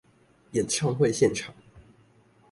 [0.53, 1.53] 演唱會現場